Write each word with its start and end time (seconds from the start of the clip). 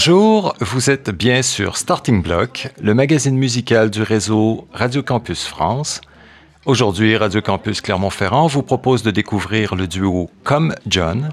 Bonjour, 0.00 0.54
vous 0.60 0.90
êtes 0.90 1.10
bien 1.10 1.42
sur 1.42 1.76
Starting 1.76 2.22
Block, 2.22 2.68
le 2.80 2.94
magazine 2.94 3.36
musical 3.36 3.90
du 3.90 4.00
réseau 4.02 4.68
Radio 4.72 5.02
Campus 5.02 5.44
France. 5.44 6.02
Aujourd'hui, 6.66 7.16
Radio 7.16 7.42
Campus 7.42 7.80
Clermont-Ferrand 7.80 8.46
vous 8.46 8.62
propose 8.62 9.02
de 9.02 9.10
découvrir 9.10 9.74
le 9.74 9.88
duo 9.88 10.30
Comme 10.44 10.72
John, 10.86 11.30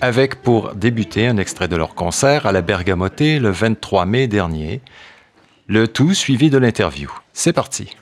avec 0.00 0.40
pour 0.40 0.76
débuter 0.76 1.26
un 1.26 1.36
extrait 1.36 1.66
de 1.66 1.74
leur 1.74 1.96
concert 1.96 2.46
à 2.46 2.52
la 2.52 2.62
Bergamoté 2.62 3.40
le 3.40 3.50
23 3.50 4.06
mai 4.06 4.28
dernier, 4.28 4.82
le 5.66 5.88
tout 5.88 6.14
suivi 6.14 6.48
de 6.48 6.58
l'interview. 6.58 7.10
C'est 7.32 7.52
parti. 7.52 7.96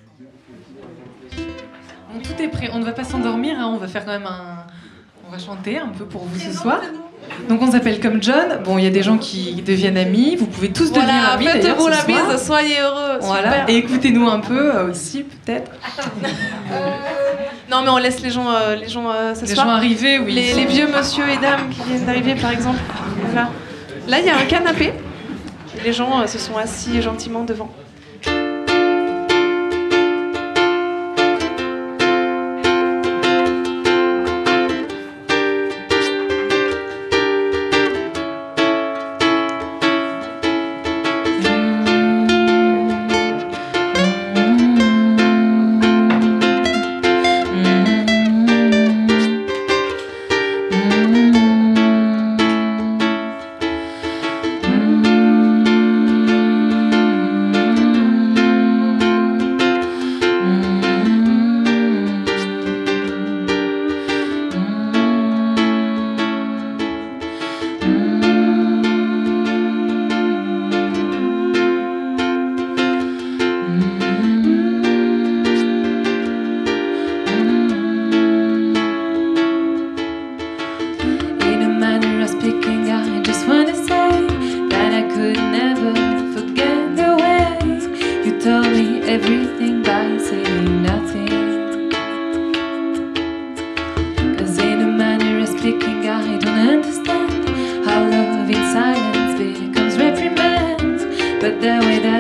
tout 2.23 2.43
est 2.43 2.49
prêt, 2.49 2.69
on 2.75 2.79
ne 2.79 2.85
va 2.85 2.93
pas 2.93 3.05
s'endormir, 3.05 3.59
hein. 3.59 3.73
on 3.75 3.79
va 3.79 3.89
faire 3.89 4.05
quand 4.05 4.13
même 4.13 4.27
un... 4.27 4.67
On 5.27 5.31
va 5.31 5.39
chanter 5.39 5.79
un 5.79 5.89
peu 5.89 6.05
pour 6.05 6.27
vous 6.27 6.39
ce 6.39 6.53
soir. 6.53 6.83
Donc 7.49 7.61
on 7.63 7.71
s'appelle 7.71 8.01
comme 8.01 8.23
John. 8.23 8.61
Bon, 8.65 8.79
il 8.79 8.85
y 8.85 8.87
a 8.87 8.91
des 8.91 9.03
gens 9.03 9.19
qui 9.19 9.63
deviennent 9.63 9.97
amis. 9.97 10.37
Vous 10.37 10.47
pouvez 10.47 10.71
tous 10.71 10.93
devenir 10.93 11.31
amis. 11.33 11.47
Faites-vous 11.47 11.89
la 11.89 12.03
bise, 12.03 12.45
soyez 12.45 12.81
heureux. 12.81 13.19
Voilà. 13.21 13.69
Et 13.69 13.77
écoutez-nous 13.77 14.27
un 14.29 14.41
peu 14.41 14.75
euh, 14.75 14.91
aussi, 14.91 15.25
peut-être. 15.25 15.71
non, 17.71 17.83
mais 17.83 17.91
on 17.91 17.99
laisse 17.99 18.21
les 18.21 18.31
gens, 18.31 18.51
euh, 18.51 18.77
les 18.77 18.89
gens 18.89 19.11
euh, 19.11 19.35
Les 19.47 19.55
gens 19.55 19.69
arriver, 19.69 20.19
oui. 20.19 20.33
Les, 20.33 20.55
les, 20.55 20.65
vieux 20.65 20.87
monsieur 20.87 21.25
et 21.29 21.37
dames 21.37 21.69
qui 21.71 21.83
viennent 21.89 22.07
d'arriver, 22.07 22.35
par 22.35 22.51
exemple. 22.51 22.79
Voilà. 23.27 23.51
Là, 24.09 24.21
il 24.21 24.27
y 24.27 24.31
a 24.31 24.37
un 24.37 24.45
canapé. 24.45 24.93
Les 25.85 25.93
gens 25.93 26.27
se 26.27 26.39
sont 26.39 26.57
assis 26.57 27.03
gentiment 27.03 27.45
devant. 27.45 27.71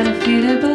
try 0.04 0.12
to 0.12 0.24
feed 0.24 0.44
it, 0.44 0.60
but 0.60 0.73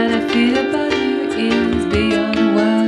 that 0.00 0.12
I 0.12 0.32
feel 0.32 0.56
about 0.56 1.38
you 1.38 1.76
is 1.76 1.84
beyond 1.92 2.56
words. 2.56 2.79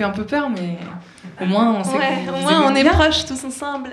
Fait 0.00 0.04
un 0.04 0.10
peu 0.10 0.24
peur, 0.24 0.48
mais 0.48 0.78
au 1.42 1.46
moins 1.46 1.76
on 1.78 1.84
sait 1.84 1.90
Au 2.28 2.40
moins 2.40 2.72
on 2.72 2.74
est 2.74 2.84
proches 2.84 3.26
tous 3.26 3.44
ensemble. 3.44 3.90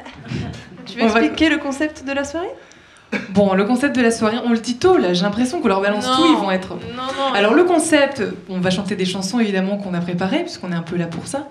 Tu 0.85 0.97
veux 0.97 1.03
expliquer 1.03 1.49
le 1.49 1.57
concept 1.57 2.05
de 2.05 2.13
la 2.13 2.23
soirée? 2.23 2.47
Bon, 3.29 3.53
le 3.53 3.65
concept 3.65 3.95
de 3.95 4.01
la 4.01 4.11
soirée, 4.11 4.37
on 4.45 4.51
le 4.51 4.57
dit 4.57 4.77
tôt 4.77 4.97
là, 4.97 5.13
j'ai 5.13 5.23
l'impression 5.23 5.59
qu'on 5.59 5.67
leur 5.67 5.81
balance 5.81 6.05
tout, 6.05 6.25
ils 6.29 6.37
vont 6.37 6.51
être. 6.51 6.75
Non, 6.75 7.03
non, 7.17 7.33
Alors 7.33 7.53
le 7.53 7.65
concept, 7.65 8.23
on 8.47 8.59
va 8.59 8.69
chanter 8.69 8.95
des 8.95 9.03
chansons 9.05 9.39
évidemment 9.39 9.77
qu'on 9.77 9.93
a 9.93 9.99
préparées, 9.99 10.43
puisqu'on 10.43 10.71
est 10.71 10.75
un 10.75 10.81
peu 10.81 10.95
là 10.95 11.07
pour 11.07 11.27
ça. 11.27 11.49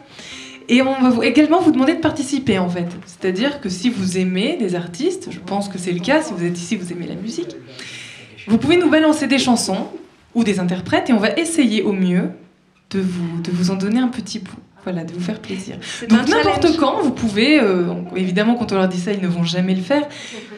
Et 0.68 0.80
on 0.80 1.10
va 1.10 1.26
également 1.26 1.60
vous 1.60 1.70
demander 1.70 1.94
de 1.94 2.00
participer 2.00 2.58
en 2.58 2.70
fait. 2.70 2.88
C'est-à-dire 3.04 3.60
que 3.60 3.68
si 3.68 3.90
vous 3.90 4.16
aimez 4.16 4.56
des 4.56 4.74
artistes, 4.74 5.28
je 5.30 5.38
pense 5.38 5.68
que 5.68 5.76
c'est 5.76 5.92
le 5.92 6.00
cas, 6.00 6.22
si 6.22 6.32
vous 6.32 6.44
êtes 6.44 6.58
ici, 6.58 6.76
vous 6.76 6.92
aimez 6.92 7.06
la 7.06 7.14
musique, 7.14 7.56
vous 8.46 8.56
pouvez 8.56 8.78
nous 8.78 8.88
balancer 8.88 9.26
des 9.26 9.38
chansons 9.38 9.88
ou 10.34 10.44
des 10.44 10.60
interprètes 10.60 11.10
et 11.10 11.12
on 11.12 11.18
va 11.18 11.32
essayer 11.32 11.82
au 11.82 11.92
mieux 11.92 12.30
de 12.90 13.00
vous, 13.00 13.40
de 13.42 13.50
vous 13.50 13.70
en 13.70 13.76
donner 13.76 13.98
un 14.00 14.08
petit 14.08 14.38
bout. 14.38 14.54
voilà, 14.84 15.02
de 15.02 15.12
vous 15.12 15.20
faire 15.20 15.40
plaisir. 15.40 15.76
Donc 16.08 16.28
n'importe 16.28 16.76
quand, 16.78 17.00
vous 17.02 17.10
pouvez, 17.10 17.58
euh, 17.60 17.86
évidemment 18.14 18.54
quand 18.54 18.70
on 18.70 18.76
leur 18.76 18.86
dit 18.86 19.00
ça, 19.00 19.10
ils 19.12 19.20
ne 19.20 19.26
vont 19.26 19.42
jamais 19.42 19.74
le 19.74 19.82
faire, 19.82 20.02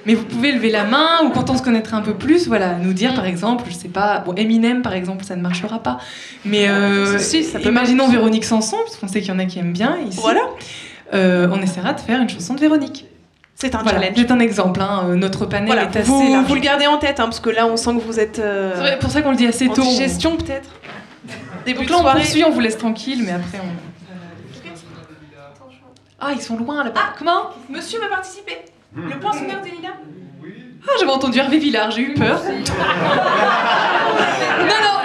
mais 0.04 0.12
vous 0.14 0.24
pouvez 0.24 0.52
lever 0.52 0.70
la 0.70 0.84
main 0.84 1.22
ou 1.24 1.30
quand 1.30 1.48
on 1.48 1.56
se 1.56 1.62
connaîtra 1.62 1.96
un 1.96 2.02
peu 2.02 2.12
plus, 2.14 2.46
voilà, 2.46 2.74
nous 2.74 2.92
dire 2.92 3.14
par 3.14 3.24
exemple, 3.24 3.64
je 3.70 3.74
sais 3.74 3.88
pas, 3.88 4.18
bon 4.20 4.34
Eminem 4.36 4.82
par 4.82 4.92
exemple, 4.92 5.24
ça 5.24 5.34
ne 5.36 5.40
marchera 5.40 5.82
pas, 5.82 5.98
mais 6.44 6.68
euh, 6.68 7.18
Si, 7.18 7.42
ça 7.42 7.58
peut 7.58 7.70
imaginons 7.70 8.04
marcher. 8.04 8.18
Véronique 8.18 8.44
Sanson, 8.44 8.76
parce 8.84 8.96
qu'on 8.96 9.08
sait 9.08 9.20
qu'il 9.20 9.30
y 9.30 9.32
en 9.32 9.38
a 9.38 9.46
qui 9.46 9.58
aiment 9.60 9.72
bien 9.72 9.96
ici. 10.06 10.18
Voilà. 10.20 10.42
Euh, 11.14 11.48
on 11.50 11.62
essaiera 11.62 11.94
de 11.94 12.00
faire 12.00 12.20
une 12.20 12.28
chanson 12.28 12.52
de 12.54 12.60
Véronique. 12.60 13.06
C'est 13.54 13.74
un 13.74 13.82
Voilà, 13.82 13.98
challenge. 14.02 14.18
c'est 14.18 14.30
un 14.30 14.38
exemple. 14.40 14.80
hein, 14.82 15.16
Notre 15.16 15.46
panel 15.46 15.66
Voilà, 15.66 15.84
est 15.84 15.96
assez 15.96 16.02
vous, 16.02 16.32
large. 16.34 16.46
vous 16.46 16.54
le 16.54 16.60
gardez 16.60 16.86
en 16.86 16.98
tête, 16.98 17.18
hein, 17.18 17.24
parce 17.24 17.40
que 17.40 17.48
là, 17.50 17.66
on 17.66 17.76
sent 17.78 17.94
que 17.94 18.00
vous 18.02 18.20
êtes 18.20 18.38
euh, 18.38 18.72
C'est 18.92 18.98
pour 19.00 19.10
ça 19.10 19.22
qu'on 19.22 19.30
le 19.30 19.36
dit 19.36 19.46
assez 19.46 19.68
en 19.68 19.72
tôt. 19.72 19.82
digestion, 19.82 20.36
peut-être. 20.36 20.68
Début 21.68 21.84
Donc 21.84 22.02
là, 22.02 22.12
on 22.12 22.16
poursuit, 22.16 22.44
on 22.44 22.50
vous 22.50 22.60
laisse 22.60 22.78
tranquille, 22.78 23.22
mais 23.24 23.32
après 23.32 23.58
on. 23.62 23.68
Ah, 26.20 26.30
ils 26.32 26.40
sont 26.40 26.56
loin 26.56 26.82
là-bas. 26.82 26.98
Ah, 27.00 27.14
comment 27.18 27.50
Monsieur 27.68 28.00
va 28.00 28.08
participer 28.08 28.56
Le 28.96 29.18
poinçonneur 29.20 29.60
des 29.60 29.70
lilas 29.70 29.90
Ah, 30.86 30.90
j'avais 30.98 31.12
entendu 31.12 31.38
Hervé 31.38 31.58
Villard, 31.58 31.90
j'ai 31.90 32.02
eu 32.02 32.14
peur. 32.14 32.40
non, 34.60 34.66
non, 34.66 35.00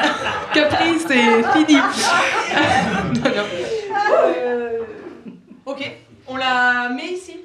Capri, 0.53 0.97
c'est 0.99 1.43
fini. 1.51 1.75
non, 3.13 3.29
non. 3.29 3.45
Ok, 5.65 5.91
on 6.27 6.37
la 6.37 6.89
met 6.89 7.11
ici. 7.13 7.41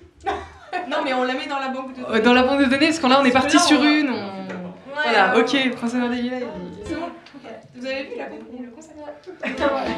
non, 0.88 0.98
mais 1.04 1.12
on 1.12 1.24
la 1.24 1.34
met 1.34 1.46
dans 1.48 1.58
la 1.58 1.68
banque 1.68 1.94
de 1.96 2.04
Euh, 2.14 2.20
Dans 2.22 2.32
la 2.34 2.44
banque 2.44 2.60
de 2.60 2.66
données, 2.66 2.86
parce 2.86 2.98
que 3.00 3.06
là, 3.08 3.18
on 3.20 3.24
est 3.24 3.30
parti 3.32 3.58
sur 3.58 3.82
une. 3.82 4.10
on- 4.10 4.94
Voilà, 4.94 5.36
ok, 5.38 5.76
François 5.76 6.08
des 6.08 6.16
Lilas. 6.22 6.38
il- 6.38 6.46
C'est 6.86 6.94
bon 6.94 7.06
Ok. 7.06 7.12
Vous 7.78 7.86
avez 7.86 8.04
vu 8.04 8.16
conservatoire 8.74 9.84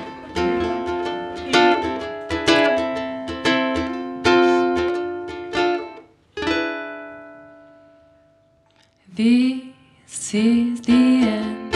This 9.17 10.35
is 10.35 10.81
the 10.82 10.93
end. 10.93 11.75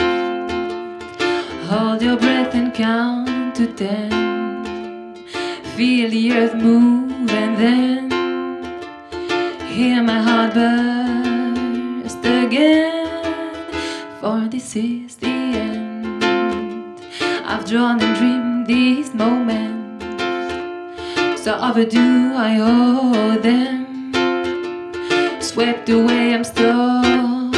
Hold 1.68 2.02
your 2.02 2.18
breath 2.18 2.54
and 2.54 2.74
count 2.74 3.54
to 3.56 3.66
ten. 3.66 5.16
Feel 5.74 6.10
the 6.10 6.32
earth 6.32 6.54
move 6.54 7.30
and 7.30 7.56
then 7.56 8.10
hear 9.68 10.02
my 10.02 10.20
heart 10.20 10.52
burst 10.54 12.18
again. 12.24 13.08
For 14.20 14.48
this 14.50 14.76
is 14.76 15.16
the. 15.16 15.33
Drawn 17.66 18.00
and 18.00 18.16
dreamed 18.16 18.66
these 18.66 19.14
moments. 19.14 20.04
So 21.42 21.58
overdue, 21.58 22.34
I 22.34 22.58
owe 22.60 23.38
them 23.38 23.84
swept 25.40 25.88
away, 25.88 26.34
I'm 26.34 26.42
stolen. 26.42 27.52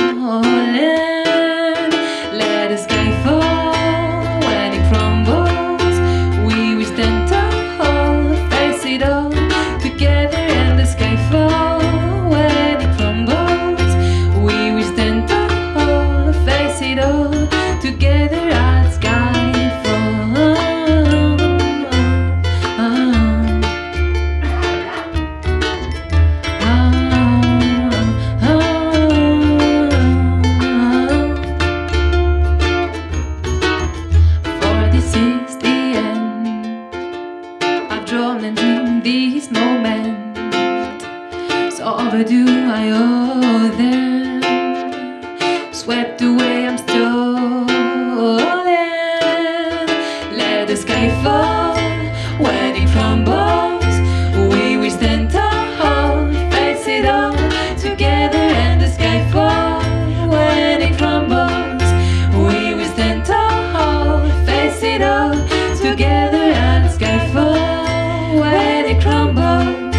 It 68.87 69.03
crumbles. 69.03 69.97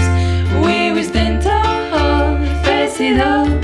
We 0.63 0.91
will 0.93 1.03
stand 1.03 1.43
tall, 1.43 2.37
face 2.63 3.01
it 3.01 3.19
all 3.19 3.56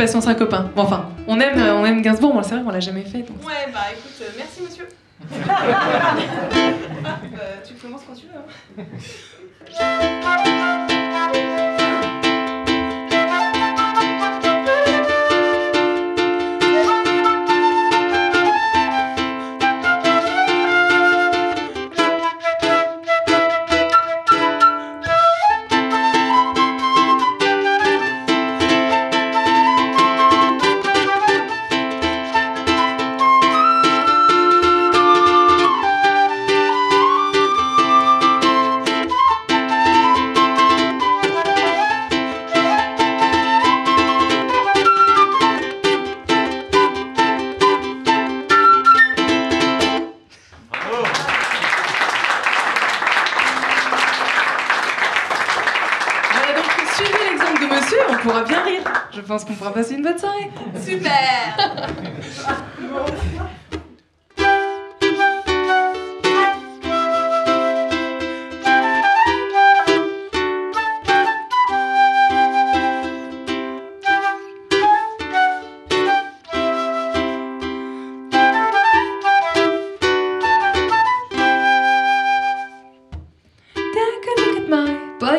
On 0.00 0.20
sera 0.20 0.34
copains. 0.34 0.70
Bon, 0.76 0.82
enfin, 0.82 1.08
on 1.26 1.40
aime, 1.40 1.58
on 1.58 1.84
aime 1.84 2.02
Gainsbourg, 2.02 2.34
mais 2.36 2.42
c'est 2.42 2.54
vrai 2.54 2.62
qu'on 2.62 2.70
l'a 2.70 2.78
jamais 2.80 3.02
fait. 3.02 3.22
donc. 3.22 3.44
Ouais, 3.44 3.66
bah 3.72 3.80
écoute, 3.92 4.12
euh, 4.22 4.30
merci 4.36 4.62
monsieur. 4.62 4.86
euh, 5.32 5.36
tu 7.66 7.74
commences 7.74 8.02
quand 8.06 8.14
tu 8.14 8.26
veux. 8.26 8.38
hein. 8.78 8.84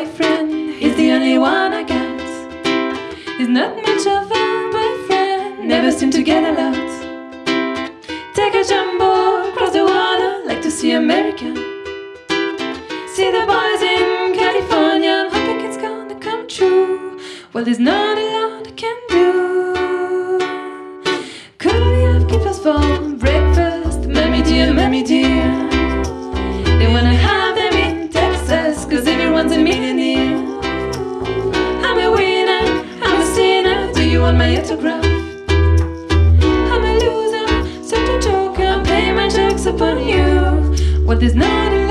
boyfriend, 0.00 0.74
he's 0.76 0.96
the 0.96 1.10
only 1.10 1.36
one 1.38 1.72
I 1.74 1.82
got. 1.82 2.20
He's 3.36 3.48
not 3.48 3.76
much 3.76 4.06
of 4.06 4.30
a 4.30 4.44
boyfriend, 4.72 5.68
never 5.68 5.90
seem 5.92 6.10
to 6.12 6.22
get 6.22 6.42
a 6.42 6.52
lot. 6.60 6.90
Take 8.34 8.54
a 8.54 8.64
jumbo 8.64 9.50
across 9.50 9.72
the 9.72 9.84
water, 9.84 10.42
like 10.46 10.62
to 10.62 10.70
see 10.70 10.92
America. 10.92 11.48
See 13.14 13.30
the 13.30 13.44
boys 13.52 13.82
in 13.94 14.34
California, 14.42 15.12
I'm 15.20 15.30
hoping 15.30 15.60
it's 15.66 15.76
gonna 15.76 16.18
come 16.18 16.48
true. 16.48 17.20
Well, 17.52 17.64
there's 17.64 17.78
not 17.78 18.16
a 18.16 18.26
lot 18.36 18.66
I 18.68 18.72
can 18.82 18.98
do. 19.10 19.28
Could 21.58 21.82
we 21.92 22.00
have 22.08 22.26
keepers 22.26 22.58
for 22.58 22.80
breakfast, 23.18 24.08
mommy 24.08 24.42
dear, 24.42 24.72
mommy 24.72 25.02
dear? 25.02 25.59
millionaire. 29.62 30.38
I'm 31.84 31.98
a 31.98 32.10
winner, 32.10 32.64
I'm 33.02 33.20
a 33.20 33.26
sinner. 33.34 33.92
Do 33.92 34.02
you 34.08 34.20
want 34.22 34.38
my 34.38 34.58
autograph? 34.58 35.04
I'm 36.72 36.84
a 36.84 36.92
loser, 36.98 37.84
such 37.84 38.08
a 38.08 38.20
joker. 38.20 38.82
Pay 38.84 39.12
my 39.12 39.28
checks 39.28 39.66
upon 39.66 40.06
you. 40.06 40.24
What 41.04 41.22
is 41.22 41.34
not 41.34 41.89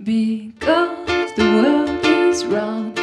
Because 0.00 1.34
the 1.34 1.42
world 1.42 2.04
is 2.04 2.46
round. 2.46 2.97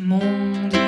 monde. 0.00 0.79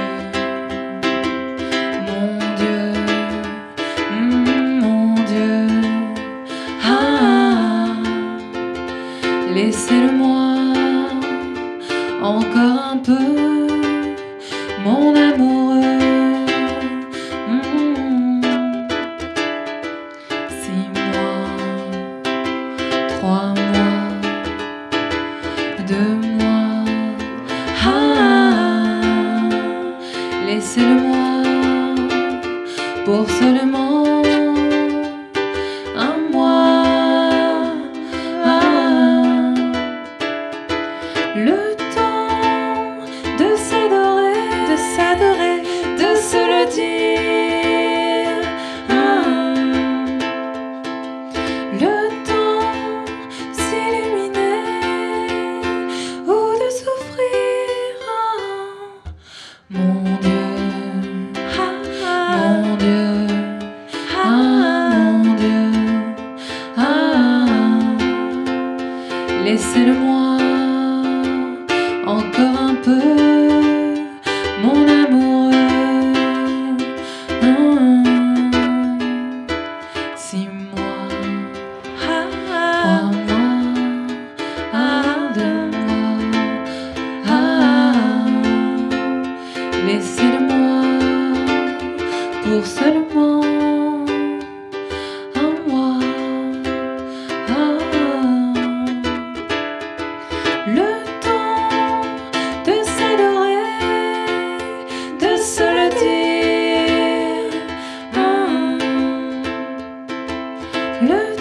Non. 111.03 111.32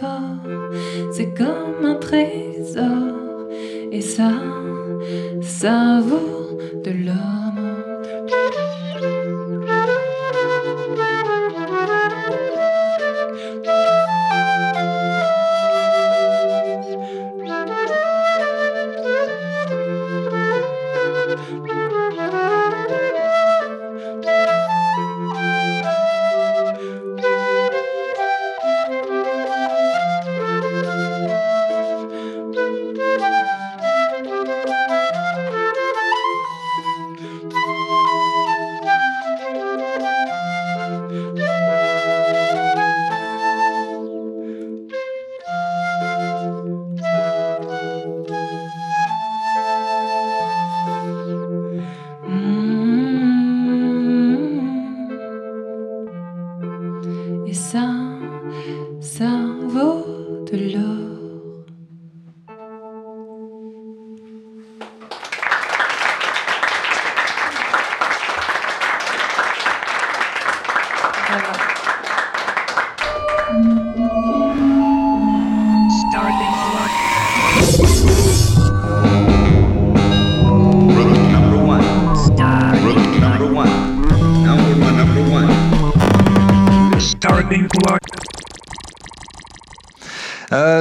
fort, 0.00 0.42
c'est 1.12 1.34
comme 1.34 1.84
un 1.84 1.96
trésor, 1.96 3.48
et 3.92 4.00
ça, 4.00 4.32
ça 5.42 6.00
vaut 6.00 6.58
de 6.84 6.90
l'or. 6.90 7.43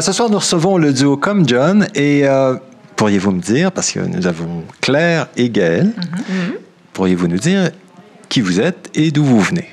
Ce 0.03 0.11
soir, 0.11 0.29
nous 0.29 0.37
recevons 0.39 0.77
le 0.77 0.93
duo 0.93 1.17
Comme 1.17 1.47
John 1.47 1.87
et 1.95 2.27
euh, 2.27 2.55
pourriez-vous 2.95 3.31
me 3.31 3.41
dire, 3.41 3.71
parce 3.71 3.91
que 3.91 3.99
nous 3.99 4.27
avons 4.27 4.63
Claire 4.81 5.27
et 5.37 5.49
Gaël, 5.49 5.93
Mhm. 6.29 6.53
pourriez-vous 6.93 7.27
nous 7.27 7.37
dire 7.37 7.71
qui 8.29 8.41
vous 8.41 8.59
êtes 8.59 8.89
et 8.93 9.11
d'où 9.11 9.23
vous 9.23 9.39
venez? 9.39 9.69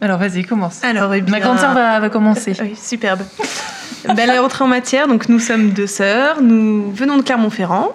Alors 0.00 0.18
vas-y, 0.18 0.44
commence. 0.44 0.82
Alors, 0.84 1.14
eh 1.14 1.20
bien, 1.20 1.30
Ma 1.32 1.40
grande 1.40 1.58
sœur 1.58 1.72
va, 1.74 1.98
va 2.00 2.10
commencer. 2.10 2.52
Oui, 2.60 2.74
superbe. 2.76 3.20
Belle 4.16 4.38
entrée 4.38 4.64
en 4.64 4.68
matière. 4.68 5.08
Donc, 5.08 5.28
nous 5.30 5.38
sommes 5.38 5.70
deux 5.70 5.86
sœurs. 5.86 6.42
Nous 6.42 6.90
venons 6.92 7.16
de 7.16 7.22
Clermont-Ferrand. 7.22 7.92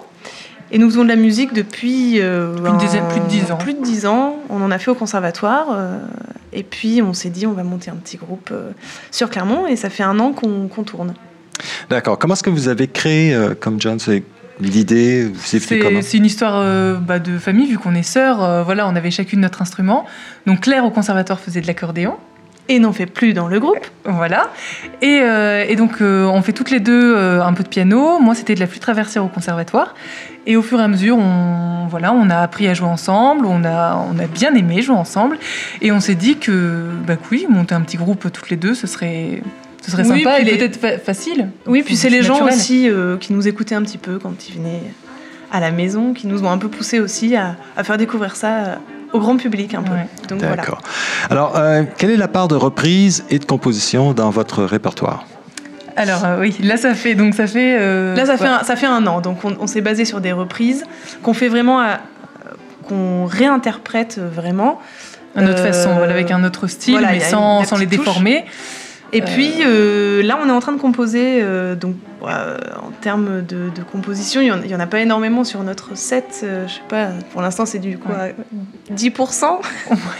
Et 0.72 0.78
nous 0.78 0.88
faisons 0.90 1.04
de 1.04 1.08
la 1.08 1.16
musique 1.16 1.52
depuis... 1.52 2.20
euh, 2.20 2.54
Plus 2.54 2.72
de 2.72 2.76
dizaine- 2.78 3.08
plus 3.08 3.20
de 3.20 3.26
dix 3.26 3.52
ans. 3.52 3.56
Plus 3.58 3.74
de 3.74 3.82
dix 3.82 4.06
ans. 4.06 4.36
On 4.48 4.60
en 4.62 4.70
a 4.72 4.78
fait 4.78 4.90
au 4.90 4.94
conservatoire. 4.96 5.66
euh, 5.72 5.98
et 6.52 6.64
puis, 6.64 7.00
on 7.00 7.12
s'est 7.12 7.30
dit, 7.30 7.46
on 7.46 7.52
va 7.52 7.62
monter 7.62 7.90
un 7.92 7.96
petit 7.96 8.16
groupe 8.16 8.50
euh, 8.52 8.70
sur 9.12 9.30
Clermont. 9.30 9.66
Et 9.68 9.76
ça 9.76 9.88
fait 9.88 10.02
un 10.02 10.18
an 10.18 10.32
qu'on 10.32 10.66
qu'on 10.68 10.82
tourne. 10.82 11.14
D'accord. 11.88 12.18
Comment 12.18 12.34
est-ce 12.34 12.42
que 12.42 12.50
vous 12.50 12.68
avez 12.68 12.86
créé 12.86 13.34
euh, 13.34 13.54
Comme 13.58 13.80
John? 13.80 13.98
C'est 13.98 14.22
l'idée? 14.60 15.30
C'est 15.42 16.14
une 16.14 16.26
histoire 16.26 16.56
euh, 16.56 16.96
bah, 16.96 17.18
de 17.18 17.38
famille, 17.38 17.66
vu 17.66 17.78
qu'on 17.78 17.94
est 17.94 18.02
sœurs. 18.02 18.42
euh, 18.42 18.62
voilà, 18.62 18.86
on 18.88 18.96
avait 18.96 19.10
chacune 19.10 19.40
notre 19.40 19.62
instrument. 19.62 20.04
Donc 20.46 20.60
Claire 20.60 20.84
au 20.84 20.90
conservatoire 20.90 21.40
faisait 21.40 21.60
de 21.60 21.66
l'accordéon. 21.66 22.16
Et 22.68 22.78
n'en 22.78 22.92
fait 22.92 23.06
plus 23.06 23.32
dans 23.32 23.48
le 23.48 23.58
groupe. 23.58 23.84
Voilà. 24.04 24.48
Et, 25.02 25.22
euh, 25.22 25.64
et 25.68 25.74
donc, 25.74 26.00
euh, 26.00 26.26
on 26.26 26.40
fait 26.40 26.52
toutes 26.52 26.70
les 26.70 26.78
deux 26.78 27.16
euh, 27.16 27.42
un 27.42 27.52
peu 27.52 27.64
de 27.64 27.68
piano. 27.68 28.20
Moi, 28.20 28.36
c'était 28.36 28.54
de 28.54 28.60
la 28.60 28.68
flûte 28.68 28.82
traversière 28.82 29.24
au 29.24 29.28
conservatoire. 29.28 29.96
Et 30.46 30.54
au 30.54 30.62
fur 30.62 30.78
et 30.78 30.84
à 30.84 30.86
mesure, 30.86 31.18
on, 31.18 31.88
voilà, 31.90 32.12
on 32.12 32.30
a 32.30 32.36
appris 32.36 32.68
à 32.68 32.74
jouer 32.74 32.86
ensemble. 32.86 33.44
On 33.46 33.64
a, 33.64 33.96
on 33.96 34.16
a 34.20 34.26
bien 34.28 34.54
aimé 34.54 34.82
jouer 34.82 34.94
ensemble. 34.94 35.36
Et 35.82 35.90
on 35.90 35.98
s'est 35.98 36.14
dit 36.14 36.36
que, 36.36 36.84
bah 37.08 37.16
oui, 37.32 37.44
monter 37.48 37.74
un 37.74 37.80
petit 37.80 37.96
groupe 37.96 38.30
toutes 38.32 38.50
les 38.50 38.56
deux, 38.56 38.74
ce 38.74 38.86
serait, 38.86 39.42
ce 39.90 39.96
serait 39.96 40.08
Oui, 40.10 40.22
sympa 40.22 40.40
et 40.40 40.44
les- 40.44 40.56
peut-être 40.56 40.76
fa- 40.80 40.98
facile. 40.98 41.48
Oui, 41.66 41.82
puis 41.82 41.96
c'est 41.96 42.08
les 42.10 42.22
gens 42.22 42.34
naturel. 42.34 42.54
aussi 42.54 42.88
euh, 42.88 43.16
qui 43.18 43.32
nous 43.32 43.46
écoutaient 43.48 43.74
un 43.74 43.82
petit 43.82 43.98
peu 43.98 44.18
quand 44.18 44.48
ils 44.48 44.54
venaient 44.54 44.82
à 45.52 45.60
la 45.60 45.70
maison, 45.72 46.14
qui 46.14 46.26
nous 46.26 46.44
ont 46.44 46.50
un 46.50 46.58
peu 46.58 46.68
poussé 46.68 47.00
aussi 47.00 47.34
à, 47.36 47.56
à 47.76 47.84
faire 47.84 47.98
découvrir 47.98 48.36
ça 48.36 48.48
euh, 48.48 48.74
au 49.12 49.18
grand 49.18 49.36
public 49.36 49.74
un 49.74 49.82
peu. 49.82 49.92
Ouais. 49.92 50.06
Donc 50.28 50.38
voilà. 50.38 50.56
D'accord. 50.56 50.80
Alors, 51.28 51.56
euh, 51.56 51.82
quelle 51.98 52.10
est 52.10 52.16
la 52.16 52.28
part 52.28 52.46
de 52.48 52.54
reprise 52.54 53.24
et 53.30 53.38
de 53.40 53.44
composition 53.44 54.12
dans 54.12 54.30
votre 54.30 54.62
répertoire? 54.64 55.26
Alors, 55.96 56.24
euh, 56.24 56.38
oui, 56.40 56.54
là, 56.62 56.76
ça 56.76 56.94
fait. 56.94 57.14
Donc, 57.16 57.34
ça 57.34 57.46
fait. 57.48 57.76
euh, 57.78 58.14
Là, 58.14 58.24
ça 58.24 58.36
fait, 58.36 58.44
ouais. 58.44 58.50
un, 58.50 58.62
ça 58.62 58.76
fait 58.76 58.86
un 58.86 59.04
an, 59.08 59.20
donc 59.20 59.44
on, 59.44 59.56
on 59.60 59.66
s'est 59.66 59.80
basé 59.80 60.04
sur 60.04 60.20
des 60.20 60.32
reprises 60.32 60.84
qu'on 61.22 61.34
fait 61.34 61.48
vraiment, 61.48 61.82
qu'on 62.88 63.24
réinterprète 63.26 64.18
vraiment. 64.18 64.80
à 65.36 65.42
notre 65.42 65.60
euh, 65.62 65.72
façon, 65.72 65.94
voilà, 65.94 66.12
avec 66.12 66.30
un 66.30 66.42
autre 66.44 66.68
style, 66.68 66.94
voilà, 66.94 67.12
mais 67.12 67.20
sans, 67.20 67.60
les 67.78 67.86
touche. 67.86 67.98
déformer. 67.98 68.44
Et 69.12 69.22
Euh. 69.22 69.24
puis 69.26 69.52
euh, 69.66 70.22
là, 70.22 70.38
on 70.42 70.48
est 70.48 70.52
en 70.52 70.60
train 70.60 70.72
de 70.72 70.80
composer, 70.80 71.40
euh, 71.42 71.74
donc 71.74 71.96
euh, 72.22 72.56
en 72.80 72.90
termes 73.00 73.42
de, 73.42 73.70
de 73.74 73.82
composition, 73.90 74.40
il 74.40 74.46
y 74.70 74.74
en- 74.74 74.80
a 74.80 74.86
pas 74.86 75.00
énormément 75.00 75.42
sur 75.42 75.62
notre 75.62 75.96
set. 75.96 76.42
euh, 76.44 76.68
je 76.68 76.74
sais 76.74 76.80
pas, 76.88 77.08
pour 77.32 77.40
l'instant, 77.42 77.66
c'est 77.66 77.78
du 77.78 77.98
quoi 77.98 78.28
10% 78.94 79.60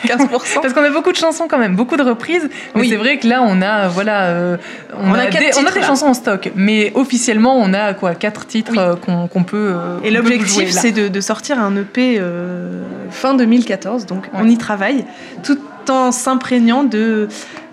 15% 0.07 0.61
Parce 0.63 0.73
qu'on 0.75 0.83
a 0.83 0.91
beaucoup 0.91 1.13
de 1.13 1.17
chansons 1.17 1.47
quand 1.49 1.59
même, 1.59 1.77
beaucoup 1.77 1.97
de 1.97 2.03
reprises. 2.03 2.49
Mais 2.75 2.81
Oui. 2.81 2.89
c'est 2.89 2.97
vrai 2.97 3.19
que 3.19 3.29
là, 3.29 3.43
on 3.47 3.61
a, 3.63 3.87
voilà, 3.89 4.25
euh, 4.25 4.57
on, 4.99 5.11
On 5.11 5.15
a 5.15 5.25
a, 5.25 5.31
des, 5.31 5.51
on 5.63 5.67
a 5.67 5.71
des 5.71 5.83
chansons 5.83 6.07
en 6.07 6.15
stock. 6.15 6.51
Mais 6.57 6.91
officiellement, 6.95 7.55
on 7.59 7.73
a 7.75 7.95
quoi, 7.95 8.15
quatre 8.15 8.47
titres 8.47 8.73
Oui. 8.73 8.79
euh, 8.79 9.27
qu'on 9.29 9.45
peut. 9.45 9.73
euh, 9.77 9.99
Et 10.03 10.11
l'objectif, 10.11 10.71
c'est 10.71 10.93
de, 10.93 11.09
de 11.09 11.21
sortir 11.21 11.59
un 11.63 11.77
EP 11.77 12.17
euh, 12.19 12.83
fin 13.11 13.35
2014, 13.35 14.07
donc 14.07 14.25
on 14.35 14.49
y 14.49 14.57
travaille, 14.59 15.05
tout 15.45 15.59
en 15.89 16.13
s'imprégnant 16.13 16.83
de 16.85 17.29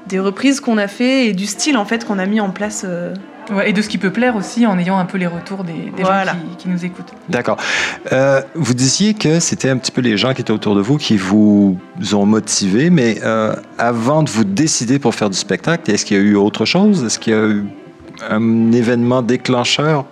des 0.08 0.20
reprises 0.20 0.60
qu'on 0.60 0.78
a 0.78 0.88
fait 0.88 1.28
et 1.28 1.34
du 1.34 1.46
style 1.46 1.78
en 1.78 1.86
fait 1.86 2.06
qu'on 2.06 2.20
a 2.20 2.26
mis 2.26 2.40
en 2.40 2.50
place. 2.50 2.84
euh, 2.88 3.14
Ouais, 3.50 3.70
et 3.70 3.74
de 3.74 3.82
ce 3.82 3.88
qui 3.88 3.98
peut 3.98 4.12
plaire 4.12 4.36
aussi 4.36 4.66
en 4.66 4.78
ayant 4.78 4.98
un 5.00 5.06
peu 5.06 5.18
les 5.18 5.26
retours 5.26 5.64
des, 5.64 5.72
des 5.96 6.04
Voilà. 6.04 6.34
gens 6.34 6.38
qui, 6.58 6.64
qui 6.64 6.68
nous 6.70 6.84
écoutent. 6.84 7.14
D'accord. 7.30 7.56
Euh, 8.12 8.42
vous 8.56 8.74
disiez 8.74 9.14
que 9.14 9.40
c'était 9.40 9.70
un 9.70 9.78
petit 9.78 9.92
peu 9.94 10.02
les 10.02 10.18
gens 10.18 10.34
qui 10.34 10.42
étaient 10.42 10.52
autour 10.52 10.76
de 10.76 10.82
vous 10.82 10.98
qui 10.98 11.16
vous 11.16 11.78
ont 12.12 12.26
motivé, 12.26 12.90
mais 12.90 13.20
euh, 13.24 13.56
avant 13.78 14.22
de 14.24 14.30
vous 14.30 14.44
décider 14.44 15.00
pour 15.00 15.16
faire 15.16 15.30
du 15.30 15.38
spectacle, 15.38 15.90
est-ce 15.90 16.04
qu'il 16.04 16.18
y 16.18 16.20
a 16.20 16.24
eu 16.24 16.36
autre 16.36 16.66
chose? 16.66 17.06
Est-ce 17.06 17.20
qu'il 17.20 17.32
y 17.32 17.36
a 17.38 17.46
eu 17.48 17.64
un 18.30 18.72
événement 18.74 19.22
déclencheur 19.22 20.04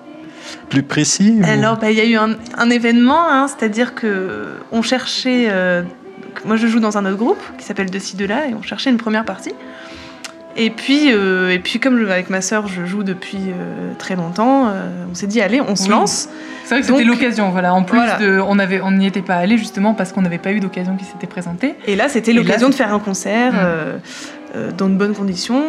plus 0.70 0.84
précis? 0.84 1.36
ou- 1.42 1.46
Alors, 1.46 1.78
bah, 1.78 1.92
il 1.92 1.98
y 1.98 2.02
a 2.02 2.06
eu 2.06 2.16
un, 2.16 2.38
un 2.58 2.70
événement, 2.70 3.28
hein, 3.30 3.48
c'est-à-dire 3.50 3.96
que 3.96 4.46
on 4.72 4.82
cherchait. 4.82 5.50
Donc, 6.36 6.46
moi, 6.46 6.56
je 6.58 6.68
joue 6.68 6.80
dans 6.80 6.98
un 6.98 7.06
autre 7.06 7.18
groupe 7.18 7.42
qui 7.58 7.64
s'appelle 7.66 7.90
De 7.90 8.00
ci 8.00 8.16
de 8.18 8.26
là, 8.26 8.48
et 8.50 8.54
on 8.54 8.62
cherchait 8.62 8.90
une 8.90 8.98
première 8.98 9.24
partie. 9.26 9.54
Et 10.58 10.70
puis, 10.70 11.12
euh, 11.12 11.50
et 11.52 11.60
puis 11.60 11.80
comme 11.80 12.00
je- 12.00 12.06
avec 12.10 12.30
ma 12.30 12.40
sœur, 12.42 12.68
je 12.68 12.86
joue 12.86 13.04
depuis 13.04 13.38
euh, 13.50 13.92
très 13.98 14.16
longtemps, 14.16 14.68
euh, 14.70 15.04
on 15.12 15.14
s'est 15.14 15.28
dit 15.28 15.42
allez, 15.42 15.60
on 15.60 15.76
se 15.76 15.84
Oui. 15.84 15.90
lance. 15.90 16.30
C'est 16.64 16.76
vrai 16.76 16.82
que 16.82 16.88
c'était 16.88 17.04
l'occasion, 17.04 17.50
voilà. 17.52 17.74
En 17.74 17.84
plus, 17.84 17.98
voilà. 17.98 18.18
de, 18.20 18.40
on 18.40 18.58
avait, 18.58 18.80
on 18.82 18.92
n'y 18.92 19.06
était 19.06 19.22
pas 19.22 19.36
allé 19.36 19.58
justement 19.58 19.94
parce 19.94 20.14
qu'on 20.14 20.22
n'avait 20.22 20.38
pas 20.38 20.52
eu 20.54 20.62
d'occasion 20.62 20.96
qui 20.96 21.04
s'était 21.06 21.28
présentée. 21.28 21.76
Et 21.88 21.96
là, 21.98 22.08
c'était 22.10 22.32
l'occasion 22.34 22.70
de 22.70 22.74
faire 22.74 22.94
un 22.94 23.00
concert 23.00 23.54
Mm. 23.54 24.72
dans 24.78 24.88
de 24.88 24.96
bonnes 24.96 25.14
conditions 25.14 25.62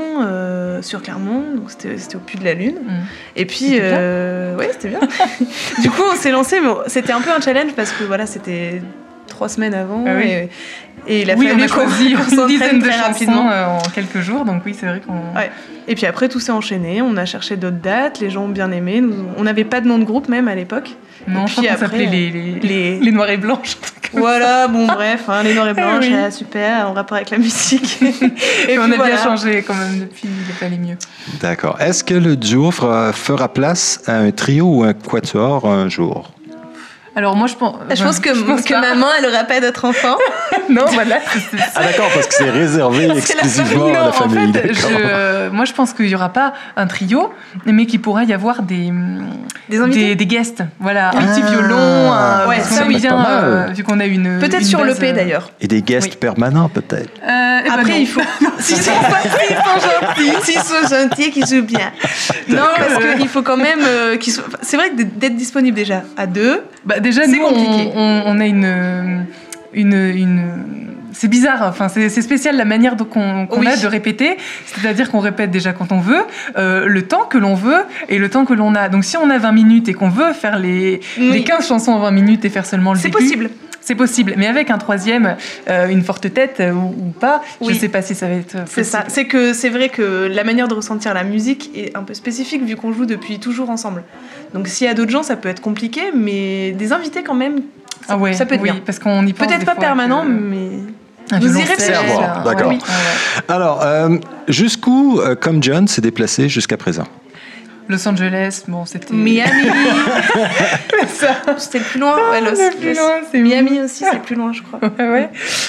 sur 0.82 1.02
Clermont. 1.02 1.42
Donc 1.56 1.70
c'était 1.72 1.96
au 2.14 2.20
Puy 2.20 2.38
de 2.38 2.44
la 2.44 2.54
Lune. 2.54 2.76
Mm. 2.84 2.90
Et 3.34 3.44
puis, 3.44 3.70
ouais, 3.80 4.68
c'était 4.72 4.88
bien. 4.88 5.00
du 5.82 5.90
coup, 5.90 6.02
on 6.12 6.14
s'est 6.16 6.30
lancé, 6.30 6.60
mais 6.60 6.70
c'était 6.86 7.12
un 7.12 7.20
peu 7.20 7.30
un 7.32 7.40
challenge 7.40 7.72
parce 7.74 7.90
que 7.90 8.04
voilà, 8.04 8.24
c'était 8.26 8.80
trois 9.26 9.48
semaines 9.48 9.74
avant. 9.74 10.04
Ah 10.06 10.12
oui. 10.16 10.24
et, 10.26 10.48
et 11.08 11.22
il 11.22 11.30
a 11.30 11.34
oui, 11.34 11.46
on 11.46 11.50
fallu 11.50 11.62
a 11.64 11.68
qu'on 11.68 11.74
choisi 11.88 12.06
une 12.40 12.46
dizaine 12.46 12.78
de 12.80 12.90
chansons 12.90 13.02
rapidement. 13.02 13.50
euh, 13.50 13.66
en 13.66 13.78
quelques 13.94 14.20
jours. 14.20 14.44
Donc 14.44 14.62
oui, 14.66 14.74
c'est 14.78 14.86
vrai 14.86 15.00
qu'on. 15.06 15.12
Ouais. 15.38 15.50
Et 15.88 15.94
puis 15.94 16.06
après, 16.06 16.28
tout 16.28 16.40
s'est 16.40 16.52
enchaîné. 16.52 17.00
On 17.02 17.16
a 17.16 17.24
cherché 17.26 17.56
d'autres 17.56 17.76
dates. 17.80 18.18
Les 18.20 18.30
gens 18.30 18.44
ont 18.44 18.48
bien 18.48 18.72
aimé. 18.72 19.00
Nous- 19.00 19.14
on 19.36 19.44
n'avait 19.44 19.64
pas 19.64 19.80
de 19.80 19.86
nom 19.88 19.98
de 19.98 20.04
groupe 20.04 20.28
même 20.28 20.48
à 20.48 20.54
l'époque. 20.54 20.90
Non, 21.28 21.44
Et 21.44 21.46
je 21.46 21.52
crois 21.52 21.62
puis 21.62 21.68
après, 21.72 21.86
s'appelait 21.86 22.06
les, 22.06 22.30
les, 22.30 22.52
les- 22.60 23.00
les 23.00 23.12
Noirs 23.12 23.30
et 23.30 23.36
Blanches. 23.36 23.76
Voilà, 24.12 24.68
bon, 24.68 24.86
bref, 24.86 25.24
hein, 25.28 25.42
les 25.42 25.52
noirs 25.52 25.68
et 25.68 25.74
blanches, 25.74 26.04
Ah 26.08 26.12
oui. 26.12 26.14
ah, 26.26 26.30
super, 26.30 26.88
en 26.88 26.92
rapport 26.92 27.16
avec 27.16 27.30
la 27.30 27.38
musique. 27.38 27.98
et 28.02 28.06
Et 28.06 28.12
puis 28.68 28.78
on 28.78 28.84
a 28.84 28.96
voilà. 28.96 29.14
bien 29.16 29.22
changé 29.24 29.64
quand 29.66 29.74
même 29.74 29.98
depuis, 30.00 30.28
il 30.48 30.54
fallait 30.54 30.78
mieux. 30.78 30.96
D'accord. 31.40 31.76
Est-ce 31.80 32.04
que 32.04 32.14
le 32.14 32.36
duo 32.36 32.70
fera, 32.70 33.12
fera 33.12 33.52
place 33.52 34.00
à 34.06 34.16
un 34.18 34.30
trio 34.30 34.66
ou 34.66 34.84
un 34.84 34.92
quatuor 34.92 35.66
un 35.68 35.88
jour? 35.88 36.30
Alors 37.16 37.34
moi 37.34 37.46
je 37.46 37.54
pense. 37.54 37.74
Je 37.94 38.02
pense 38.04 38.20
que, 38.20 38.28
que 38.28 38.72
pas. 38.74 38.80
maman, 38.80 39.06
elle 39.18 39.26
aura 39.30 39.44
pas 39.44 39.58
d'autres 39.60 39.86
enfants. 39.86 40.16
Non, 40.68 40.84
voilà. 40.92 41.16
Ah 41.74 41.82
d'accord, 41.84 42.08
parce 42.12 42.26
que 42.26 42.34
c'est 42.34 42.50
réservé 42.50 43.08
C'est 43.20 43.34
la 43.36 43.42
exclusivement 43.44 43.86
à 43.86 43.88
Non, 43.88 43.94
la 43.94 44.08
en 44.08 44.12
famille. 44.12 44.52
fait, 44.52 44.74
je- 44.74 44.86
euh, 44.90 45.50
moi 45.50 45.64
je 45.64 45.72
pense 45.72 45.92
qu'il 45.94 46.06
n'y 46.06 46.14
aura 46.14 46.28
pas 46.28 46.52
un 46.76 46.86
trio, 46.86 47.32
mais 47.64 47.86
qu'il 47.86 48.00
pourra 48.02 48.24
y 48.24 48.32
avoir 48.34 48.62
des, 48.62 48.92
Des 49.70 49.80
invités 49.80 50.08
des, 50.08 50.14
des 50.16 50.26
guests. 50.26 50.62
Voilà, 50.78 51.08
un 51.10 51.12
Ah. 51.18 51.26
petit 51.34 51.42
violon. 51.42 51.76
Un, 52.12 52.48
Ouais, 52.48 52.60
ça, 52.60 52.84
oui. 52.86 52.96
bien, 52.96 53.10
Pas 53.22 53.42
euh, 53.44 53.66
vu 53.74 53.82
qu'on 53.82 53.98
a 54.00 54.04
une. 54.06 54.38
Peut-être 54.38 54.64
sur 54.64 54.84
l'EP 54.84 55.08
euh, 55.08 55.12
d'ailleurs. 55.12 55.50
Et 55.60 55.68
des 55.68 55.80
guests 55.82 56.10
Oui. 56.10 56.16
permanents 56.20 56.68
peut-être. 56.68 57.10
euh, 57.22 57.60
eh 57.64 57.68
ben 57.68 57.74
Après, 57.78 58.00
il 58.00 58.06
faut. 58.06 58.20
S'ils 58.58 58.76
sont, 58.76 58.90
s'ils 58.92 59.56
sont 59.56 59.80
gentils, 59.80 60.42
s'ils 60.44 60.60
sont 60.60 60.88
gentils, 60.94 61.30
qu'ils 61.30 61.46
jouent 61.46 61.62
bien. 61.64 61.92
Non, 62.48 62.62
parce 62.76 63.02
qu'il 63.16 63.28
faut 63.28 63.42
quand 63.42 63.56
même 63.56 63.80
euh, 63.86 64.16
qu'ils 64.16 64.32
soient. 64.34 64.44
C'est 64.62 64.76
vrai 64.76 64.90
que 64.90 65.02
d'être 65.02 65.36
disponible 65.36 65.76
déjà 65.76 66.02
à 66.16 66.26
deux. 66.26 66.62
Bah, 66.86 67.00
déjà, 67.00 67.24
C'est 67.24 67.32
nous, 67.36 67.40
compliqué. 67.44 67.90
on- 67.94 68.22
on 68.26 68.40
a 68.40 68.46
une. 68.46 69.26
une, 69.74 69.92
une 69.94 70.42
c'est 71.12 71.28
bizarre, 71.28 71.62
enfin 71.62 71.88
c'est 71.88 72.10
c'est 72.10 72.20
spécial 72.20 72.58
la 72.58 72.66
manière 72.66 72.94
qu'on 72.94 73.48
Oui. 73.56 73.66
a 73.66 73.76
de 73.78 73.86
répéter, 73.86 74.36
c'est-à-dire 74.66 75.10
qu'on 75.10 75.20
répète 75.20 75.50
déjà 75.50 75.72
quand 75.72 75.90
on 75.90 75.98
veut, 75.98 76.20
euh, 76.58 76.84
le 76.86 77.02
temps 77.08 77.24
que 77.24 77.38
l'on 77.38 77.54
veut 77.54 77.78
et 78.10 78.18
le 78.18 78.28
temps 78.28 78.44
que 78.44 78.52
l'on 78.52 78.74
a. 78.74 78.90
Donc 78.90 79.02
si 79.02 79.16
on 79.16 79.30
a 79.30 79.38
20 79.38 79.52
minutes 79.52 79.88
et 79.88 79.94
qu'on 79.94 80.10
veut 80.10 80.34
faire 80.34 80.58
les, 80.58 81.00
Oui. 81.18 81.30
les 81.32 81.42
15 81.42 81.66
chansons 81.68 81.92
en 81.92 82.00
20 82.00 82.10
minutes 82.10 82.44
et 82.44 82.50
faire 82.50 82.66
seulement 82.66 82.92
le 82.92 82.98
C'est 82.98 83.08
possible. 83.08 83.48
C'est 83.86 83.94
possible, 83.94 84.34
mais 84.36 84.48
avec 84.48 84.70
un 84.70 84.78
troisième, 84.78 85.36
euh, 85.70 85.86
une 85.86 86.02
forte 86.02 86.34
tête 86.34 86.56
euh, 86.58 86.72
ou, 86.72 86.88
ou 86.88 87.10
pas, 87.20 87.40
je 87.60 87.66
Oui. 87.68 87.74
sais 87.76 87.88
pas 87.88 88.02
si 88.02 88.16
ça 88.16 88.26
va 88.26 88.34
être. 88.34 88.56
C'est 88.66 88.82
ça. 88.82 88.98
possible. 89.02 89.14
C'est 89.14 89.24
que 89.26 89.52
c'est 89.52 89.68
vrai 89.68 89.90
que 89.90 90.28
la 90.28 90.42
manière 90.42 90.66
de 90.66 90.74
ressentir 90.74 91.14
la 91.14 91.22
musique 91.22 91.70
est 91.76 91.96
un 91.96 92.02
peu 92.02 92.12
spécifique 92.12 92.64
vu 92.64 92.74
qu'on 92.74 92.92
joue 92.92 93.06
depuis 93.06 93.38
toujours 93.38 93.70
ensemble. 93.70 94.02
Donc 94.54 94.66
s'il 94.66 94.88
y 94.88 94.90
a 94.90 94.94
d'autres 94.94 95.12
gens, 95.12 95.22
ça 95.22 95.36
peut 95.36 95.48
être 95.48 95.60
compliqué, 95.62 96.00
mais 96.12 96.72
des 96.72 96.92
invités 96.92 97.22
quand 97.22 97.34
même, 97.36 97.58
ça, 98.06 98.14
Ah 98.14 98.18
ouais, 98.18 98.32
ça 98.32 98.44
peut 98.44 98.56
être 98.56 98.62
oui, 98.62 98.72
bien. 98.72 98.80
parce 98.84 98.98
qu'on 98.98 99.24
y 99.24 99.32
pense 99.32 99.46
Peut-être 99.46 99.64
pas 99.64 99.76
permanent, 99.76 100.22
que- 100.22 100.30
mais 100.30 100.68
Un 101.30 101.38
Vous 101.40 101.48
C'est 101.78 101.92
à 101.94 102.02
voir, 102.02 102.40
euh, 102.40 102.44
d'accord. 102.54 102.72
Alors, 103.48 103.82
euh, 103.84 104.16
jusqu'où, 104.48 105.20
euh, 105.20 105.34
comme 105.36 105.62
John, 105.62 105.86
s'est 105.88 106.00
déplacé 106.00 106.48
jusqu'à 106.48 106.76
présent? 106.76 107.06
Los 107.88 108.06
Angeles, 108.08 108.64
bon, 108.68 108.84
c'était. 108.84 109.14
Miami, 109.14 109.50
c'était 111.58 111.78
le 111.78 111.84
plus 111.84 112.00
loin. 112.00 112.16
Ouais, 112.30 112.40
Los- 112.40 112.50
le 112.50 112.76
plus 112.78 112.94
loin, 112.94 113.20
c'est 113.30 113.40
Miami 113.40 113.80
aussi, 113.80 114.04
c'est 114.04 114.14
le 114.14 114.22
plus 114.22 114.34
loin, 114.34 114.52
je 114.52 114.62
crois. 114.62 114.80
Ouais, 114.98 115.08
ouais. 115.08 115.28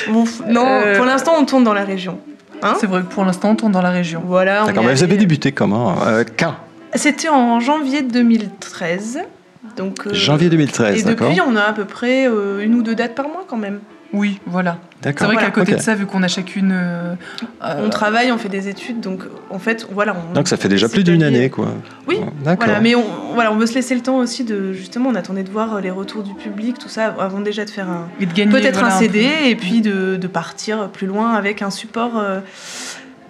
Bon, 0.09 0.23
non, 0.47 0.65
Euh, 0.65 0.97
pour 0.97 1.05
l'instant, 1.05 1.33
on 1.37 1.45
tourne 1.45 1.63
dans 1.63 1.73
la 1.73 1.83
région. 1.83 2.19
Hein 2.63 2.75
C'est 2.79 2.87
vrai 2.87 3.01
que 3.01 3.07
pour 3.07 3.23
l'instant, 3.23 3.51
on 3.51 3.55
tourne 3.55 3.71
dans 3.71 3.81
la 3.81 3.91
région. 3.91 4.23
Voilà. 4.25 4.65
D'accord, 4.65 4.83
mais 4.83 4.93
vous 4.93 5.03
avez 5.03 5.17
débuté 5.17 5.51
comment? 5.51 5.95
Euh, 6.07 6.23
quand? 6.37 6.55
C'était 6.95 7.29
en 7.29 7.59
janvier 7.59 8.01
2013. 8.01 9.19
Donc, 9.75 10.07
euh, 10.07 10.13
Janvier 10.13 10.49
2013, 10.49 11.01
Et 11.01 11.03
d'accord? 11.03 11.29
depuis, 11.29 11.41
on 11.41 11.55
a 11.55 11.61
à 11.61 11.73
peu 11.73 11.85
près 11.85 12.27
euh, 12.27 12.63
une 12.63 12.73
ou 12.75 12.81
deux 12.81 12.95
dates 12.95 13.13
par 13.13 13.27
mois 13.27 13.45
quand 13.47 13.57
même. 13.57 13.79
Oui, 14.13 14.39
voilà. 14.45 14.77
C'est 15.03 15.11
vrai 15.19 15.33
Voilà. 15.33 15.41
qu'à 15.41 15.51
côté 15.51 15.75
de 15.75 15.81
ça, 15.81 15.93
vu 15.93 16.05
qu'on 16.05 16.23
a 16.23 16.27
chacune. 16.27 16.71
euh, 16.73 17.13
euh, 17.63 17.85
On 17.85 17.89
travaille, 17.89 18.31
on 18.31 18.37
fait 18.37 18.49
des 18.49 18.67
études, 18.69 18.99
donc 19.01 19.21
en 19.49 19.59
fait, 19.59 19.85
voilà. 19.91 20.15
On, 20.29 20.33
Donc 20.33 20.47
ça 20.47 20.57
fait 20.57 20.69
déjà 20.69 20.87
plus 20.89 21.03
d'une 21.03 21.23
année, 21.23 21.49
quoi. 21.49 21.67
Oui, 22.07 22.19
D'accord. 22.43 22.65
Voilà, 22.65 22.79
mais 22.81 22.95
on, 22.95 23.03
voilà, 23.33 23.51
on 23.51 23.57
veut 23.57 23.65
se 23.65 23.75
laisser 23.75 23.95
le 23.95 24.01
temps 24.01 24.17
aussi 24.17 24.43
de 24.43 24.71
justement, 24.73 25.09
on 25.09 25.15
attendait 25.15 25.43
de 25.43 25.51
voir 25.51 25.81
les 25.81 25.91
retours 25.91 26.23
du 26.23 26.33
public, 26.33 26.79
tout 26.79 26.89
ça, 26.89 27.13
avant 27.19 27.41
déjà 27.41 27.65
de 27.65 27.69
faire 27.69 27.89
un 27.89 28.07
peut-être 28.19 28.79
voilà, 28.79 28.95
un 28.95 28.99
CD 28.99 29.27
et 29.45 29.55
puis 29.55 29.81
de, 29.81 30.15
de 30.15 30.27
partir 30.27 30.89
plus 30.89 31.05
loin 31.07 31.33
avec 31.33 31.61
un 31.61 31.69
support 31.69 32.17
euh, 32.17 32.39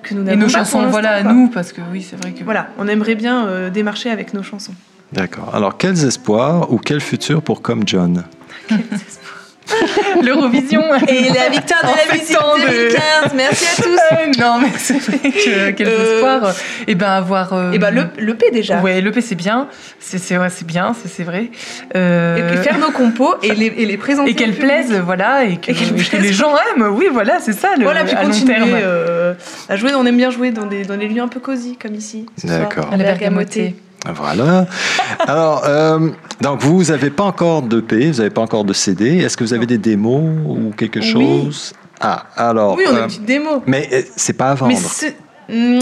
que 0.04 0.14
nous 0.14 0.22
Et 0.22 0.26
n'avons 0.26 0.40
nos 0.42 0.46
pas 0.46 0.60
chansons, 0.60 0.86
voilà, 0.88 1.12
à 1.16 1.24
nous, 1.24 1.50
parce 1.50 1.74
que 1.74 1.82
oui, 1.92 2.06
c'est 2.08 2.16
vrai 2.22 2.34
que. 2.34 2.44
Voilà, 2.44 2.68
on 2.78 2.88
aimerait 2.88 3.16
bien 3.16 3.46
euh, 3.48 3.70
démarcher 3.70 4.10
avec 4.10 4.34
nos 4.34 4.44
chansons. 4.44 4.74
D'accord. 5.12 5.54
Alors, 5.56 5.78
quels 5.78 6.06
espoirs 6.06 6.72
ou 6.72 6.78
quel 6.78 7.02
futur 7.02 7.42
pour 7.42 7.62
Comme 7.62 7.84
John? 7.86 8.24
L'Eurovision 10.24 10.82
Et 11.08 11.30
la 11.34 11.50
victoire 11.50 11.82
de 11.84 11.88
En 11.88 11.96
la 11.96 12.14
musique 12.14 12.38
tant 12.38 12.56
de- 12.56 12.62
2015, 12.72 13.34
merci 13.36 13.66
à 13.66 13.84
tous. 13.84 14.00
Euh, 14.12 14.32
non, 14.40 14.60
mais 14.60 14.70
c'est 14.78 15.00
vrai 15.00 15.18
que 15.32 15.72
quel 15.72 15.88
Euh, 15.88 16.16
espoir. 16.16 16.54
Et 16.88 16.96
ben 16.96 17.08
avoir. 17.08 17.54
euh, 17.54 17.72
Et 17.72 17.80
ben 17.80 17.92
le, 17.92 18.06
le 18.18 18.34
P 18.36 18.50
déjà. 18.52 18.80
Ouais, 18.80 19.02
l'EP 19.02 19.22
c'est 19.22 19.36
bien, 19.36 19.68
c'est 20.00 20.18
c'est 20.18 20.38
ouais, 20.38 20.50
c'est 20.50 20.66
bien, 20.66 20.94
c'est 21.02 21.10
c'est 21.10 21.24
vrai. 21.24 21.50
Euh, 21.96 22.38
Et 22.38 22.54
puis 22.56 22.64
faire 22.64 22.78
nos 22.80 22.92
compos 22.92 23.36
et 23.44 23.54
les, 23.54 23.68
et 23.78 23.86
les 23.86 23.98
présenter. 23.98 24.32
et 24.32 24.36
qu'elles 24.36 24.56
plaisent, 24.56 24.94
voilà, 25.06 25.44
et 25.46 25.58
que, 25.58 25.72
Et 25.72 25.74
qu'elles 25.74 26.00
et 26.00 26.04
que 26.04 26.10
plaisent. 26.10 26.22
les 26.22 26.34
gens 26.34 26.54
aiment. 26.76 26.88
Oui, 26.96 27.08
voilà, 27.12 27.40
c'est 27.40 27.54
ça 27.54 27.70
le 27.78 27.84
Voilà, 27.84 28.04
puis 28.04 28.16
à 28.16 28.24
long 28.24 28.30
continuer 28.30 28.54
terme. 28.56 28.70
euh, 28.74 29.34
à 29.70 29.76
jouer. 29.76 29.92
On 29.96 30.06
aime 30.06 30.18
bien 30.18 30.30
jouer 30.32 30.52
dans 30.52 30.66
des, 30.66 30.84
dans 30.84 30.98
des 30.98 31.08
lieux 31.08 31.22
un 31.22 31.28
peu 31.28 31.40
cosy, 31.40 31.78
comme 31.82 31.96
ici. 31.96 32.26
D'accord. 32.44 32.90
À 32.92 32.98
la 32.98 33.04
Bergamoté. 33.04 33.76
Voilà. 34.16 34.66
Alors, 35.20 35.64
euh, 35.66 36.10
donc 36.42 36.62
vous 36.62 36.84
n'avez 36.86 37.10
pas 37.10 37.24
encore 37.24 37.62
d'EP, 37.62 38.12
vous 38.12 38.18
n'avez 38.18 38.30
pas 38.30 38.42
encore 38.42 38.64
de 38.64 38.74
CD. 38.74 39.18
Est-ce 39.18 39.36
que 39.38 39.44
vous 39.44 39.54
avez 39.54 39.66
des 39.66 39.78
démos 39.78 40.24
ou 40.46 40.72
quelque 40.76 41.00
Oui. 41.00 41.12
chose? 41.12 41.74
Ah, 42.00 42.26
alors. 42.36 42.76
Oui, 42.78 42.84
on 42.88 42.94
a 42.94 42.98
euh, 42.98 43.02
une 43.02 43.08
petite 43.08 43.26
démo. 43.26 43.64
mais 43.66 43.90
euh, 43.92 44.02
c'est 44.16 44.34
pas 44.34 44.52
à 44.52 44.56
vendre. 44.56 44.74
Mais 45.50 45.56
hmm, 45.56 45.80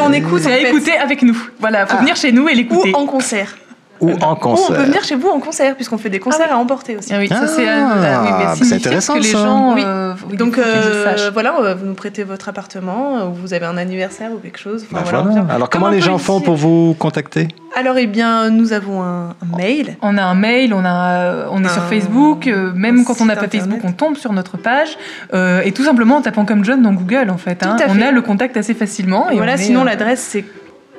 en 0.00 0.10
Euh, 0.10 0.12
écoute, 0.14 0.40
à 0.46 0.50
fait. 0.50 0.68
écouter 0.68 0.92
avec 0.96 1.22
nous. 1.22 1.36
Voilà, 1.58 1.86
faut 1.86 1.96
Ah. 1.98 2.00
venir 2.02 2.14
chez 2.16 2.30
nous 2.32 2.48
et 2.48 2.52
Ou 2.52 2.56
l'écouter. 2.56 2.92
en 2.94 3.06
concert. 3.06 3.56
Ou 4.02 4.10
en 4.10 4.12
Ou 4.12 4.32
on 4.32 4.34
concert. 4.36 4.76
peut 4.76 4.82
venir 4.82 5.02
chez 5.04 5.14
vous 5.14 5.28
en 5.28 5.38
concert, 5.40 5.74
puisqu'on 5.76 5.96
fait 5.96 6.10
des 6.10 6.18
concerts 6.18 6.52
à 6.52 6.56
emporter 6.58 6.96
aussi. 6.96 7.12
Ah 7.14 7.18
oui, 7.18 7.28
ça 7.28 7.46
c'est 7.46 7.66
Ah, 7.68 7.88
ah, 7.88 7.94
oui, 7.94 8.28
mais 8.38 8.44
bah, 8.44 8.54
signifie 8.54 8.68
c'est 8.68 8.74
intéressant, 8.74 9.14
que 9.14 9.18
les 9.20 9.24
ça. 9.28 9.38
gens. 9.38 9.74
Oui. 9.74 9.82
euh, 9.86 10.12
oui, 10.28 10.36
Donc 10.36 10.58
euh, 10.58 11.30
voilà, 11.32 11.54
euh, 11.60 11.74
vous 11.74 11.86
nous 11.86 11.94
prêtez 11.94 12.24
votre 12.24 12.48
appartement, 12.48 13.16
euh, 13.18 13.26
ou 13.28 13.32
vous 13.34 13.54
avez 13.54 13.64
un 13.66 13.76
anniversaire 13.78 14.30
ou 14.32 14.38
quelque 14.38 14.58
chose. 14.58 14.84
Enfin, 14.90 15.02
Ben 15.02 15.08
voilà, 15.08 15.24
voilà. 15.40 15.54
Alors, 15.54 15.70
Comme 15.70 15.80
comment 15.82 15.92
les 15.92 16.00
gens 16.00 16.18
font 16.18 16.40
pour 16.40 16.56
vous 16.56 16.94
contacter? 16.98 17.48
Alors, 17.76 17.96
eh 17.96 18.06
bien, 18.06 18.50
nous 18.50 18.72
avons 18.74 19.02
un, 19.02 19.30
un 19.30 19.56
mail. 19.56 19.96
On 20.02 20.18
a 20.18 20.22
un 20.22 20.34
mail, 20.34 20.74
on, 20.74 20.84
a, 20.84 21.46
on 21.50 21.64
est 21.64 21.68
sur 21.68 21.84
Facebook, 21.84 22.46
euh, 22.46 22.70
même 22.74 23.04
quand 23.04 23.20
on 23.20 23.24
n'a 23.24 23.34
pas 23.36 23.42
Facebook, 23.48 23.78
internet. 23.78 23.84
on 23.84 23.92
tombe 23.92 24.16
sur 24.16 24.32
notre 24.32 24.56
page, 24.58 24.98
euh, 25.32 25.62
et 25.64 25.72
tout 25.72 25.84
simplement 25.84 26.16
en 26.16 26.20
tapant 26.22 26.44
comme 26.44 26.64
John 26.64 26.82
dans 26.82 26.92
Google 26.92 27.30
en 27.30 27.38
fait. 27.38 27.64
hein. 27.64 27.76
Tout 27.78 27.84
à 27.84 27.86
On 27.90 27.94
fait. 27.94 28.02
a 28.04 28.10
le 28.10 28.20
contact 28.20 28.56
assez 28.56 28.74
facilement. 28.74 29.30
Et 29.30 29.36
voilà, 29.36 29.54
est, 29.54 29.58
sinon 29.58 29.82
euh, 29.82 29.84
l'adresse 29.84 30.20
c'est 30.20 30.44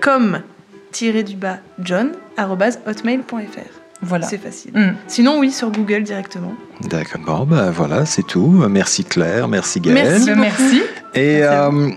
comme 0.02 0.40
du 1.02 1.36
bas 1.36 1.58
john 1.80 2.12
hotmail.fr. 2.38 3.84
Voilà. 4.02 4.28
C'est 4.28 4.38
facile. 4.38 4.72
Mm. 4.74 4.96
Sinon, 5.08 5.40
oui, 5.40 5.52
sur 5.52 5.72
Google 5.72 6.04
directement. 6.04 6.54
D'accord. 6.82 7.22
Bon, 7.26 7.46
ben 7.46 7.72
voilà, 7.72 8.06
c'est 8.06 8.24
tout. 8.24 8.48
Merci 8.70 9.06
Claire, 9.06 9.48
merci 9.48 9.80
Gaëlle. 9.80 9.96
Merci. 9.96 10.32
Merci. 10.36 10.82
Et 11.14 11.40
Merci 11.40 11.44
à 11.44 11.68
euh, 11.68 11.90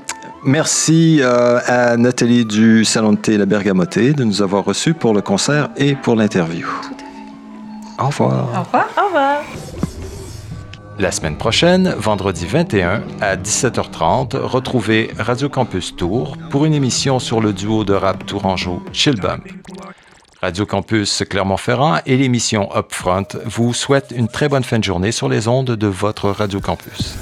merci 0.45 1.19
euh, 1.21 1.59
à 1.67 1.97
Nathalie 1.97 2.45
du 2.45 2.85
Salon 2.85 3.13
de 3.13 3.19
thé 3.19 3.37
La 3.37 3.47
Bergamoté 3.47 4.13
de 4.13 4.25
nous 4.25 4.43
avoir 4.43 4.65
reçus 4.65 4.95
pour 4.95 5.15
le 5.15 5.21
concert 5.21 5.71
et 5.77 5.95
pour 5.95 6.15
l'interview. 6.15 6.69
Tout 6.83 6.95
à 6.95 6.99
fait. 6.99 8.03
Au 8.03 8.07
revoir. 8.07 8.49
Au 8.55 8.63
revoir. 8.63 8.89
Au 8.97 9.07
revoir. 9.07 9.43
La 10.99 11.13
semaine 11.13 11.37
prochaine, 11.37 11.95
vendredi 11.99 12.47
21 12.47 13.03
à 13.21 13.37
17h30, 13.37 14.35
retrouvez 14.37 15.11
Radio 15.19 15.51
Campus 15.51 15.95
Tour 15.95 16.39
pour 16.51 16.65
une 16.65 16.73
émission 16.73 17.19
sur 17.19 17.43
le 17.43 17.53
duo 17.53 17.85
de 17.85 17.93
rap 17.93 18.25
tourangeau 18.25 18.83
Chill 18.95 19.21
Bump. 19.21 19.47
Radio 20.41 20.65
Campus 20.65 21.23
Clermont-Ferrand 21.29 21.99
et 22.07 22.17
l'émission 22.17 22.71
Upfront 22.75 23.27
vous 23.45 23.75
souhaitent 23.75 24.15
une 24.17 24.29
très 24.29 24.49
bonne 24.49 24.65
fin 24.65 24.79
de 24.79 24.85
journée 24.85 25.13
sur 25.13 25.29
les 25.29 25.49
ondes 25.49 25.73
de 25.73 25.87
votre 25.87 26.31
Radio 26.31 26.61
Campus. 26.61 27.15